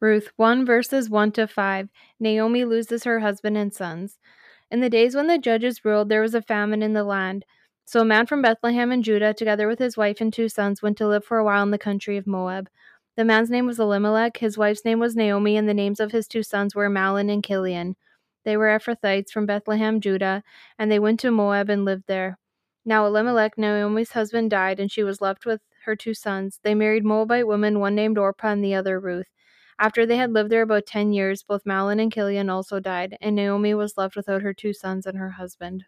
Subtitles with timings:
[0.00, 1.90] Ruth 1 verses 1 to 5.
[2.18, 4.18] Naomi loses her husband and sons.
[4.70, 7.44] In the days when the judges ruled, there was a famine in the land.
[7.84, 10.96] So a man from Bethlehem in Judah, together with his wife and two sons, went
[10.98, 12.70] to live for a while in the country of Moab.
[13.16, 16.26] The man's name was Elimelech, his wife's name was Naomi, and the names of his
[16.26, 17.96] two sons were Mahlon and Kilion.
[18.44, 20.42] They were Ephrathites from Bethlehem, Judah,
[20.78, 22.38] and they went to Moab and lived there.
[22.86, 26.58] Now Elimelech, Naomi's husband, died, and she was left with her two sons.
[26.62, 29.26] They married Moabite women, one named Orpah and the other Ruth.
[29.80, 33.34] After they had lived there about ten years, both Mahlon and Kilion also died, and
[33.34, 35.86] Naomi was left without her two sons and her husband.